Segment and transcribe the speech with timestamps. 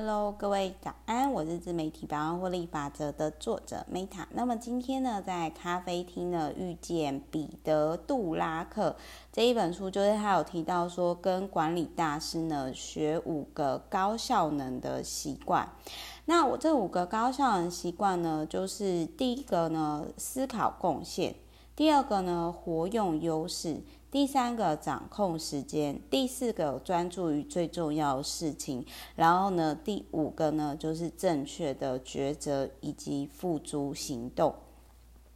[0.00, 4.26] Hello，各位早安，我是自媒体百万获利法则的作者 Meta。
[4.30, 8.94] 那么今天呢，在咖啡厅呢遇见彼得·杜拉克
[9.32, 15.68] 这一本书，就是他有提到说，跟管理大师呢学五个高效能的习惯。
[16.26, 21.32] 那我这五个高效能习惯呢，就是第一个呢，思考贡献；
[21.74, 23.80] 第二个呢，活用优势。
[24.10, 28.82] 第三个掌控时间，第四个专注于最重要的事情，
[29.16, 34.54] 然后呢，第五个呢就是正确的抉择以及付诸行动。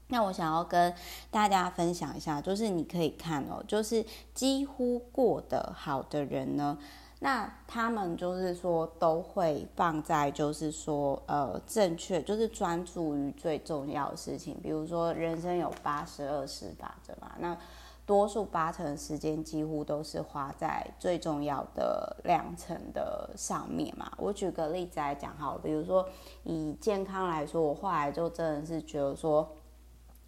[0.09, 0.95] 那我想要跟
[1.31, 6.79] 大家分享一下，就是你可以看哦，就是几乎过得好的人呢，
[7.21, 14.59] 那他们就是说都会放在就是说呃正确，就是专注于最重要的事情。
[14.63, 17.55] 比如说人生有八十二十法则嘛，那。
[18.13, 24.13] 多数八成时间几乎都是花在最重要的两成的上面嘛。
[24.19, 26.07] 我举个例子来讲好，比如说
[26.43, 29.49] 以健康来说，我后来就真的是觉得说，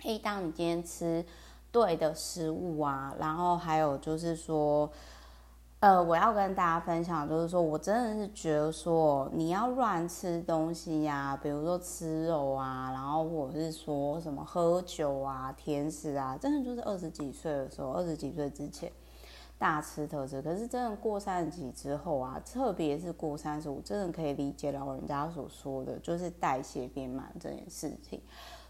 [0.00, 1.22] 嘿，当你今天吃
[1.70, 4.90] 对的食物啊，然后还有就是说。
[5.84, 18.90] 呃，我要跟大家分享，就是说我真的是觉得说，你要乱吃东西呀、比如说吃肉啊，然后或者是说什么喝酒啊、甜食啊，真的就是二十几岁的时候，二十几岁之前
[19.58, 28.22] 大吃特吃，可是真的过三十几之后啊，特别是过三十五，真的可以理解老人家所说的，就是代谢变慢这件事情，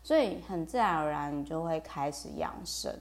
[0.05, 2.95] 所以很自然而然你就会开始养生。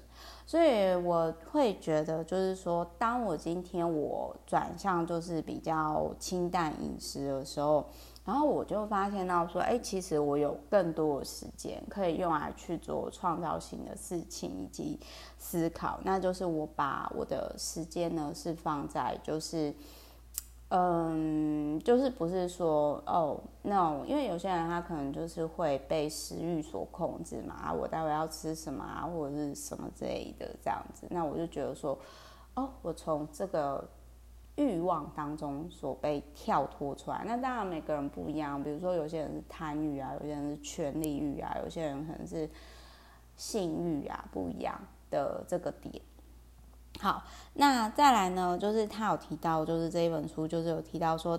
[0.45, 7.85] 所以我会觉得，就是说，当我今天我转向就是比较清淡饮食的时候，
[8.25, 14.99] 然后我就发现到说，哎，其实我有更多的时间可以用来去做创造性的事情以及
[15.37, 19.73] 思考，那就是我把我的时间呢是放在就是。
[20.75, 31.95] 嗯，就是不是说哦，那种，因为有些人他可能就是会被食欲所控制嘛，啊，我待会要吃什么啊，或者是什么之类的这样子，那我就觉得说，
[32.55, 33.87] 哦，我从这个
[34.55, 37.21] 欲望当中所被跳脱出来。
[37.23, 42.49] 那当然每个人不一样，比如说有些人是贪欲啊，有些人是权力欲啊，有些人可能是
[43.35, 44.75] 性欲啊，不一样
[45.11, 46.01] 的这个点。
[47.03, 47.21] 好，
[47.55, 51.37] 那再来呢，就是他有提到，就是这一本书，就是有提到说，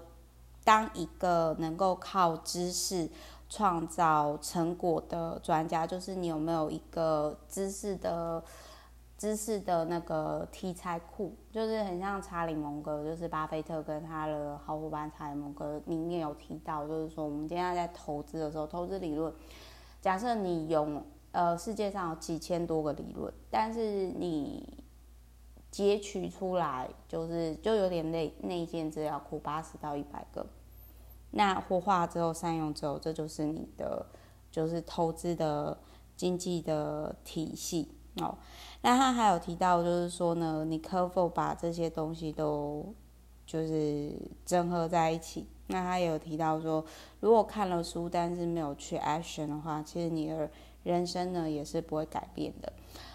[0.63, 3.09] 当一个能够靠知识
[3.49, 8.45] 创造成果的专家，就是你有没有一个知识的、
[9.17, 19.33] 知识的那个题材库，就是很像查理蒙格，就是巴菲特跟他的好伙伴查理蒙格里面有提到，就是说我们今天在投资的时候，投资理论，
[20.03, 20.87] 假设你有
[21.33, 24.84] 呃世界上有几千多个理论，但是你
[25.75, 30.47] 截取出来就是就有点内内建资料库八十到一百个，
[31.33, 34.07] 那活化之后善用之后，这就是你的
[34.53, 35.77] 就是投资的
[36.17, 38.39] 经济的体系哦。
[38.83, 42.95] 那他还有提到就是说呢，你可否把这些东西都
[43.45, 44.13] 就是
[44.47, 45.45] 整合在一起？
[45.67, 46.85] 那他也有提到说，
[47.19, 50.49] 如果看了书但是没有去 action 的话，其实你的
[50.85, 52.73] 人生呢也是不会改变的。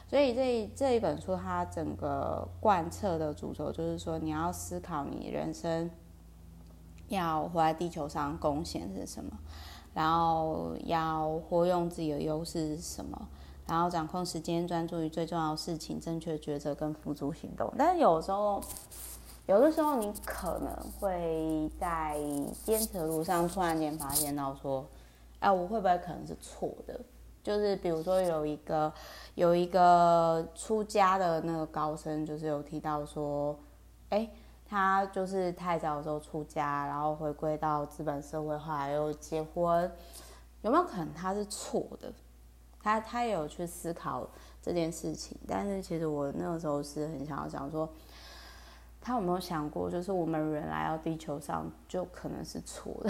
[0.10, 5.88] 所以这这一本书，它整个贯彻的主轴就是说，你要思考你人生
[7.10, 9.32] 要活在地球上贡献是什么，
[9.94, 13.30] 然后要活用自己的优势是什么，
[13.68, 17.72] 然后掌控时间，专注于最重要的事情，正确抉择跟付诸行动。
[17.78, 18.60] 但是有时候，
[19.46, 22.18] 有的时候你可能会在
[22.64, 24.84] 坚持的路上突然间发现到说，
[25.40, 27.00] 哎，我会不会可能是错的？
[27.50, 28.94] 就是比如说有一个
[29.34, 33.58] 有一个出家的那个高僧，就是有提到说，
[34.10, 34.30] 哎，
[34.68, 39.92] 他就是太早的时候出家，然后回归到资本社会，后来又结婚，
[40.62, 42.14] 有没有可能他是错的？
[42.84, 44.30] 他他也有去思考
[44.62, 47.90] 这件事情，但是其实我那个时候是很想要讲说。
[49.02, 53.10] 他有没有想过，就是我们人来到地球上就可能是错的？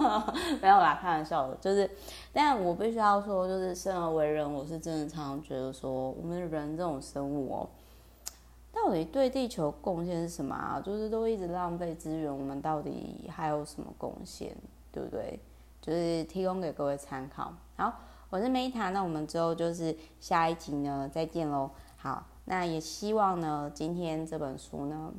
[0.60, 1.56] 没有啦，开玩笑的。
[1.56, 1.90] 就是，
[2.34, 7.68] 但我必须要说，就是生而为人，我是真的常常觉得说，我们人这种生物哦，
[8.70, 10.80] 到底对地球贡献是什么啊？
[10.84, 14.54] 就是都一直浪费资源，我们到底还有什么贡献？
[14.92, 15.40] 对不对？
[15.80, 17.52] 就是提供给各位参考。
[17.76, 21.70] 好，我是 Meta，那我们之后就是下一集呢，再见喽。
[21.96, 22.26] 好。
[22.44, 25.12] 那也希望呢，今天这本书呢，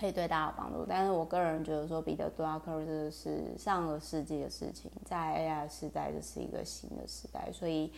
[0.00, 0.86] 可以对大家有帮助。
[0.88, 7.52] 但是我个人觉得说，彼得·杜拉克这是上个世纪的事情，在 AI 时代，这是一个新的时代。
[7.52, 7.92] 所以，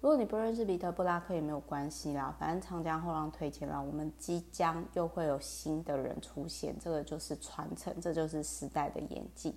[0.00, 9.54] 如果你不认识彼得·布拉克也没有关系啦，反正长江后浪推前浪，我们即将又会有新的人出现，这个就是传承，这就是时代的演进。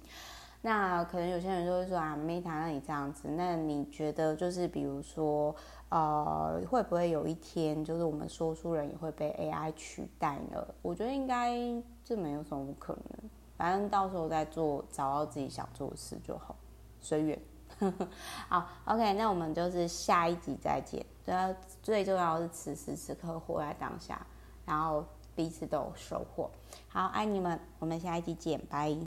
[0.62, 5.56] 那可能有些人就会说啊，Meta，那你这样子，那你觉得就是比如说，
[5.90, 10.68] 呃，会不会有一天就是我们说书人也会被 AI 取代呢？
[10.82, 11.56] 我觉得应该
[12.04, 16.56] 这没有什么可能，反正到时候再做，找到自己想做的事就好，
[17.00, 17.40] 随缘。
[18.50, 21.06] 好，OK，那我们就是下一集再见。
[21.24, 21.36] 最
[21.84, 24.26] 最重要是此时此刻活在当下，
[24.66, 25.06] 然后
[25.36, 26.50] 彼此都有收获。
[26.88, 28.96] 好，爱你们，我们下一集见，拜。